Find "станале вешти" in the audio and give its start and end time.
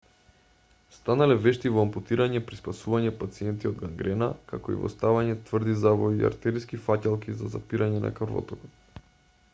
0.93-1.71